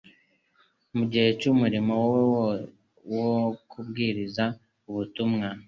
Mu 0.95 1.03
gihe 1.11 1.29
cy'umurimo 1.39 1.93
we 2.11 2.21
wo 3.15 3.31
kubwiriza 3.69 4.45
ubutumwa 4.89 5.47